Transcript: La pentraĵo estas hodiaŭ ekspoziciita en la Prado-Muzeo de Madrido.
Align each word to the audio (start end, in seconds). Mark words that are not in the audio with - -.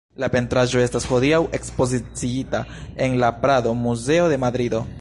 La 0.21 0.27
pentraĵo 0.35 0.79
estas 0.83 1.03
hodiaŭ 1.09 1.41
ekspoziciita 1.57 2.63
en 3.09 3.19
la 3.25 3.31
Prado-Muzeo 3.45 4.27
de 4.33 4.41
Madrido. 4.47 4.83